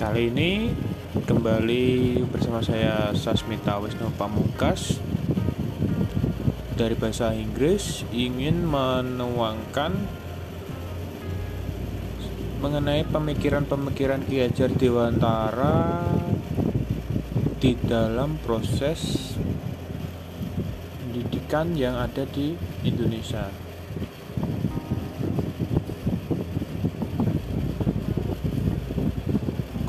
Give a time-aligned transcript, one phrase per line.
[0.00, 0.72] Kali ini
[1.28, 4.96] kembali bersama saya Sasmita Wisnu Pamungkas
[6.72, 9.92] dari bahasa Inggris ingin menuangkan
[12.64, 16.08] mengenai pemikiran-pemikiran Ki Hajar Dewantara
[17.60, 19.36] di dalam proses
[20.96, 22.56] pendidikan yang ada di
[22.88, 23.69] Indonesia.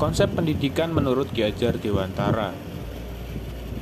[0.02, 2.50] Konsep pendidikan menurut Ki Hajar Dewantara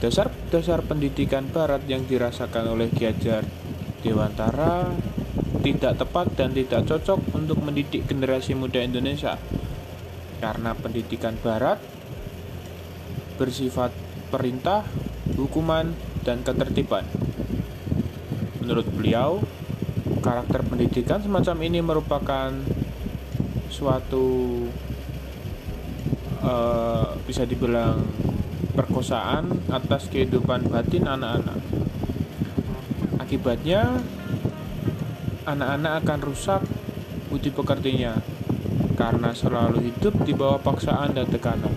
[0.05, 3.41] Dasar-dasar pendidikan barat yang dirasakan oleh Ki Hajar
[4.05, 4.93] Dewantara
[5.65, 9.41] tidak tepat dan tidak cocok untuk mendidik generasi muda Indonesia
[10.45, 11.81] karena pendidikan barat
[13.41, 13.89] bersifat
[14.29, 14.85] perintah,
[15.41, 17.09] hukuman, dan ketertiban.
[18.61, 19.41] Menurut beliau,
[20.21, 22.53] karakter pendidikan semacam ini merupakan
[23.73, 24.69] suatu
[26.45, 28.05] uh, bisa dibilang
[28.77, 31.61] perkosaan atas kehidupan batin anak-anak.
[33.21, 34.01] Akibatnya,
[35.47, 36.63] anak-anak akan rusak
[37.31, 38.19] budi pekertinya
[38.99, 41.73] karena selalu hidup di bawah paksaan dan tekanan.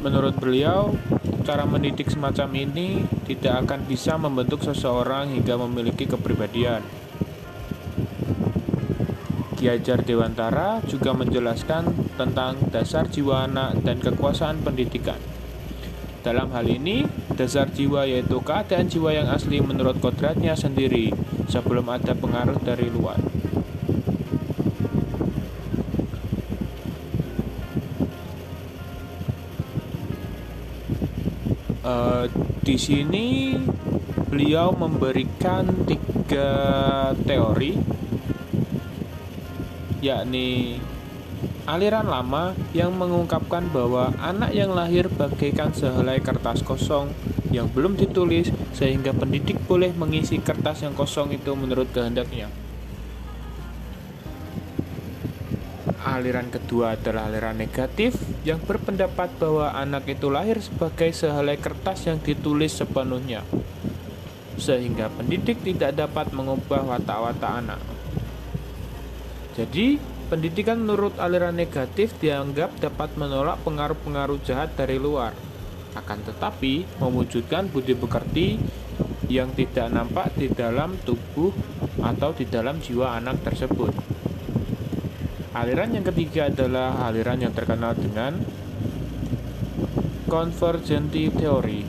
[0.00, 0.96] Menurut beliau,
[1.44, 6.80] cara mendidik semacam ini tidak akan bisa membentuk seseorang hingga memiliki kepribadian.
[9.60, 15.16] Ki Hajar Dewantara juga menjelaskan tentang dasar jiwa anak dan kekuasaan pendidikan.
[16.20, 21.16] Dalam hal ini, dasar jiwa yaitu keadaan jiwa yang asli menurut kodratnya sendiri
[21.48, 23.16] sebelum ada pengaruh dari luar.
[31.80, 32.28] Uh,
[32.60, 33.56] di sini
[34.28, 36.52] beliau memberikan tiga
[37.24, 37.74] teori
[40.04, 40.76] yakni
[41.66, 47.12] aliran lama yang mengungkapkan bahwa anak yang lahir bagaikan sehelai kertas kosong
[47.50, 52.48] yang belum ditulis sehingga pendidik boleh mengisi kertas yang kosong itu menurut kehendaknya.
[56.00, 58.16] Aliran kedua adalah aliran negatif
[58.46, 63.44] yang berpendapat bahwa anak itu lahir sebagai sehelai kertas yang ditulis sepenuhnya
[64.60, 67.80] sehingga pendidik tidak dapat mengubah watak-watak anak.
[69.56, 69.98] Jadi,
[70.30, 75.34] pendidikan menurut aliran negatif dianggap dapat menolak pengaruh-pengaruh jahat dari luar.
[75.98, 78.62] Akan tetapi, mewujudkan budi pekerti
[79.26, 81.50] yang tidak nampak di dalam tubuh
[81.98, 83.90] atau di dalam jiwa anak tersebut.
[85.50, 88.38] Aliran yang ketiga adalah aliran yang terkenal dengan
[90.30, 91.82] convergenti theory.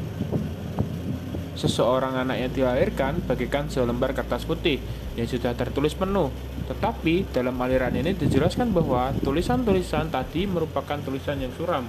[1.54, 4.82] Seseorang anak yang dilahirkan bagaikan selembar kertas putih
[5.14, 6.34] yang sudah tertulis penuh
[6.68, 11.86] tetapi dalam aliran ini dijelaskan bahwa tulisan-tulisan tadi merupakan tulisan yang suram.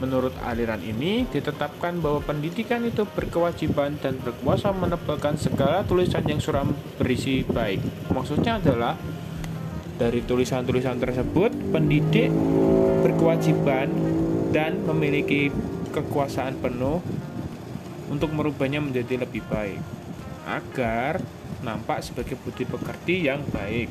[0.00, 6.72] Menurut aliran ini ditetapkan bahwa pendidikan itu berkewajiban dan berkuasa menebalkan segala tulisan yang suram
[6.96, 8.08] berisi baik.
[8.08, 8.96] Maksudnya adalah
[10.00, 12.32] dari tulisan-tulisan tersebut pendidik
[13.04, 13.92] berkewajiban
[14.56, 15.52] dan memiliki
[15.92, 17.04] kekuasaan penuh
[18.08, 19.78] untuk merubahnya menjadi lebih baik
[20.48, 21.20] agar
[21.60, 23.88] nampak sebagai budi pekerti yang baik.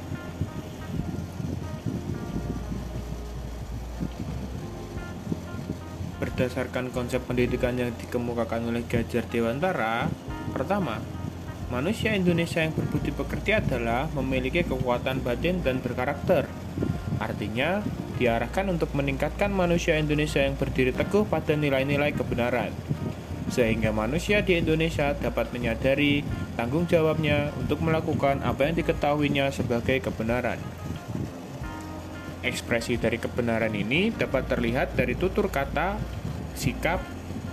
[6.19, 10.11] Berdasarkan konsep pendidikan yang dikemukakan oleh Gajar Dewantara,
[10.51, 10.99] pertama,
[11.71, 16.43] manusia Indonesia yang berbudi pekerti adalah memiliki kekuatan batin dan berkarakter.
[17.23, 17.79] Artinya,
[18.19, 22.98] diarahkan untuk meningkatkan manusia Indonesia yang berdiri teguh pada nilai-nilai kebenaran
[23.49, 26.25] sehingga manusia di Indonesia dapat menyadari
[26.57, 30.57] tanggung jawabnya untuk melakukan apa yang diketahuinya sebagai kebenaran.
[32.41, 35.99] Ekspresi dari kebenaran ini dapat terlihat dari tutur kata,
[36.55, 37.03] sikap,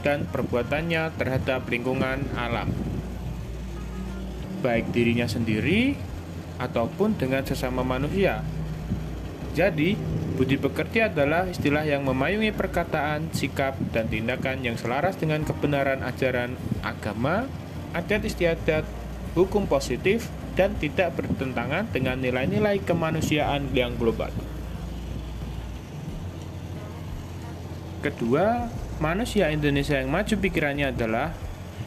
[0.07, 2.71] dan perbuatannya terhadap lingkungan alam,
[4.63, 5.99] baik dirinya sendiri
[6.63, 8.47] ataupun dengan sesama manusia.
[9.59, 9.99] Jadi,
[10.37, 16.61] Budi pekerti adalah istilah yang memayungi perkataan, sikap, dan tindakan yang selaras dengan kebenaran ajaran
[16.85, 17.49] agama,
[17.97, 18.85] adat istiadat,
[19.33, 24.29] hukum positif, dan tidak bertentangan dengan nilai-nilai kemanusiaan yang global.
[28.05, 28.69] Kedua,
[29.01, 31.33] manusia Indonesia yang maju pikirannya adalah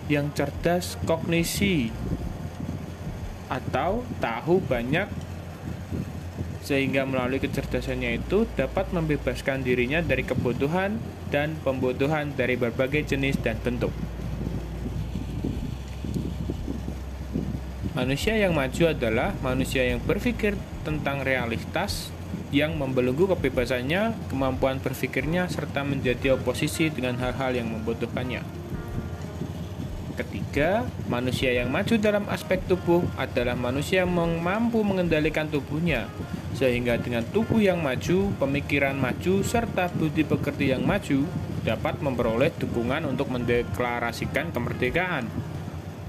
[0.10, 1.94] yang cerdas kognisi
[3.46, 5.29] atau tahu banyak
[6.70, 11.02] sehingga melalui kecerdasannya itu dapat membebaskan dirinya dari kebodohan
[11.34, 13.90] dan pembodohan dari berbagai jenis dan bentuk.
[17.98, 20.54] Manusia yang maju adalah manusia yang berpikir
[20.86, 22.14] tentang realitas
[22.54, 28.46] yang membelenggu kebebasannya, kemampuan berpikirnya, serta menjadi oposisi dengan hal-hal yang membutuhkannya.
[30.20, 34.12] Ketiga, manusia yang maju dalam aspek tubuh adalah manusia yang
[34.44, 36.12] mampu mengendalikan tubuhnya,
[36.60, 41.24] sehingga dengan tubuh yang maju, pemikiran maju, serta budi pekerti yang maju
[41.64, 45.32] dapat memperoleh dukungan untuk mendeklarasikan kemerdekaan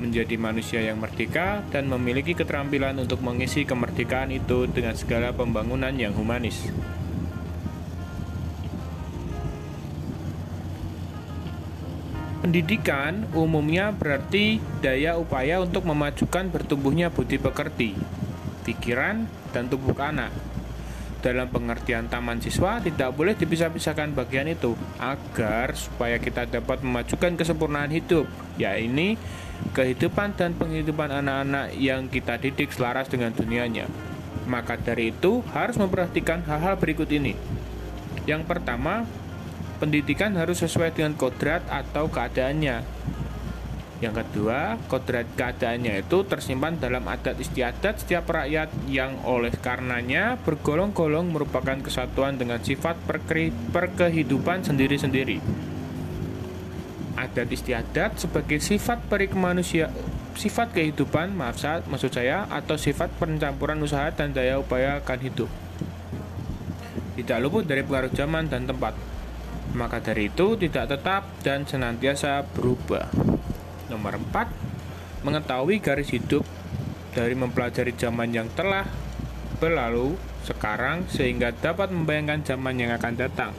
[0.01, 6.17] menjadi manusia yang merdeka dan memiliki keterampilan untuk mengisi kemerdekaan itu dengan segala pembangunan yang
[6.17, 6.73] humanis.
[12.41, 17.93] Pendidikan umumnya berarti daya upaya untuk memajukan bertumbuhnya budi pekerti,
[18.65, 20.33] pikiran, dan tubuh anak.
[21.21, 27.93] Dalam pengertian taman siswa tidak boleh dipisah-pisahkan bagian itu agar supaya kita dapat memajukan kesempurnaan
[27.93, 28.25] hidup,
[28.57, 29.21] yaitu
[29.77, 33.85] kehidupan dan penghidupan anak-anak yang kita didik selaras dengan dunianya.
[34.49, 37.37] Maka dari itu harus memperhatikan hal-hal berikut ini.
[38.25, 39.05] Yang pertama,
[39.81, 42.85] pendidikan harus sesuai dengan kodrat atau keadaannya.
[44.01, 51.29] Yang kedua, kodrat keadaannya itu tersimpan dalam adat istiadat setiap rakyat yang oleh karenanya bergolong-golong
[51.33, 52.97] merupakan kesatuan dengan sifat
[53.73, 55.41] perkehidupan sendiri-sendiri.
[57.17, 59.93] Adat istiadat sebagai sifat perikemanusia
[60.33, 65.51] sifat kehidupan, maaf saat maksud saya, atau sifat pencampuran usaha dan daya upaya akan hidup.
[67.21, 68.97] Tidak luput dari pengaruh zaman dan tempat
[69.75, 73.07] maka dari itu tidak tetap dan senantiasa berubah.
[73.91, 76.47] Nomor 4, mengetahui garis hidup
[77.11, 78.87] dari mempelajari zaman yang telah
[79.59, 80.15] berlalu
[80.47, 83.53] sekarang sehingga dapat membayangkan zaman yang akan datang.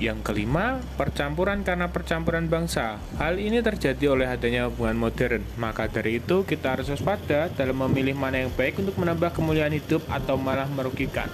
[0.00, 2.96] Yang kelima, percampuran karena percampuran bangsa.
[3.20, 5.44] Hal ini terjadi oleh adanya hubungan modern.
[5.60, 10.00] Maka dari itu, kita harus waspada dalam memilih mana yang baik untuk menambah kemuliaan hidup
[10.08, 11.28] atau malah merugikan.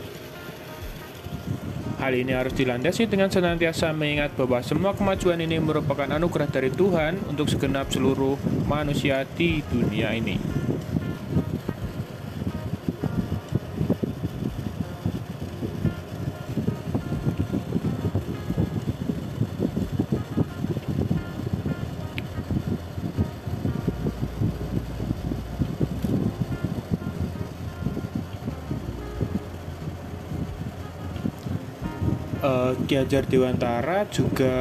[1.97, 7.25] Hal ini harus dilandasi dengan senantiasa mengingat bahwa semua kemajuan ini merupakan anugerah dari Tuhan
[7.33, 8.37] untuk segenap seluruh
[8.69, 10.66] manusia di dunia ini.
[32.47, 34.55] Uh, Ki Hajar Dewantara juga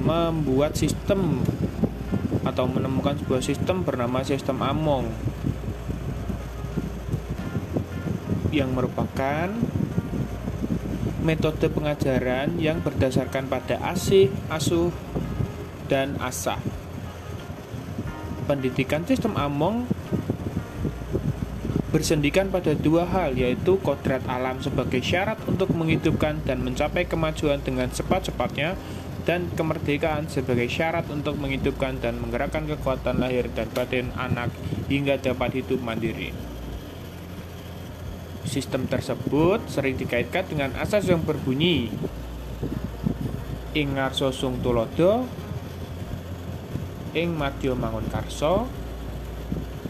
[0.00, 1.44] membuat sistem
[2.46, 5.12] atau menemukan sebuah sistem bernama sistem Among
[8.54, 9.52] yang merupakan
[11.20, 14.94] metode pengajaran yang berdasarkan pada asih, asuh,
[15.90, 16.62] dan asah.
[18.46, 19.90] Pendidikan sistem Among
[21.96, 27.88] bersendikan pada dua hal yaitu kodrat alam sebagai syarat untuk menghidupkan dan mencapai kemajuan dengan
[27.88, 28.76] cepat-cepatnya
[29.24, 34.52] dan kemerdekaan sebagai syarat untuk menghidupkan dan menggerakkan kekuatan lahir dan batin anak
[34.92, 36.36] hingga dapat hidup mandiri.
[38.44, 41.88] Sistem tersebut sering dikaitkan dengan asas yang berbunyi
[43.72, 45.26] Ingar sosung tulodo
[47.10, 48.70] Ing madyo mangun karso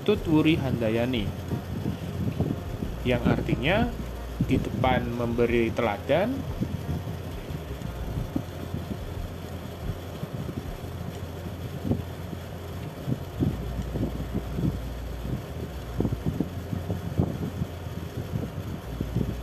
[0.08, 1.45] Tutwuri handayani
[3.06, 3.86] yang artinya
[4.50, 6.34] di depan memberi teladan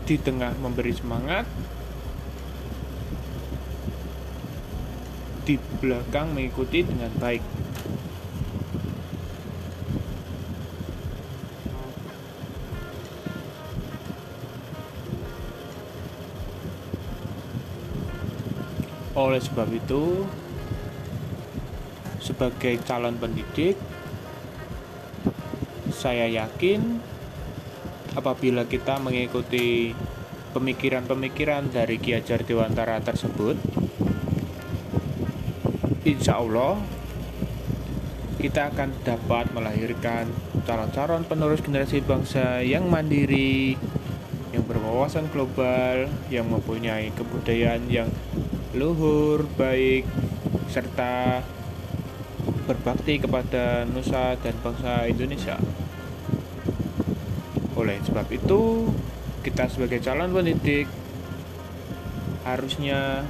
[0.04, 1.48] di tengah memberi semangat
[5.48, 7.63] di belakang mengikuti dengan baik
[19.14, 20.26] Oleh sebab itu,
[22.18, 23.78] sebagai calon pendidik,
[25.94, 26.98] saya yakin
[28.18, 29.94] apabila kita mengikuti
[30.58, 33.54] pemikiran-pemikiran dari Ki Hajar Dewantara tersebut,
[36.10, 36.82] insya Allah
[38.42, 40.26] kita akan dapat melahirkan
[40.66, 43.78] calon-calon penerus generasi bangsa yang mandiri,
[44.52, 48.10] yang berwawasan global, yang mempunyai kebudayaan yang
[48.74, 50.10] luhur, baik,
[50.70, 51.46] serta
[52.66, 55.58] berbakti kepada nusa dan bangsa Indonesia.
[57.78, 58.90] Oleh sebab itu,
[59.46, 60.88] kita sebagai calon pendidik
[62.44, 63.24] harusnya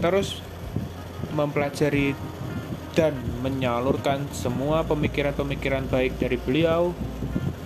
[0.00, 0.40] terus
[1.34, 2.16] mempelajari
[2.94, 6.94] dan menyalurkan semua pemikiran-pemikiran baik dari beliau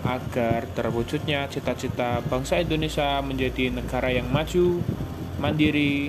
[0.08, 4.80] agar terwujudnya cita-cita bangsa Indonesia menjadi negara yang maju,
[5.36, 6.08] mandiri,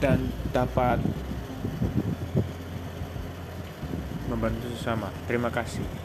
[0.00, 0.98] dan dapat
[4.32, 5.12] membantu sesama.
[5.28, 5.99] Terima kasih.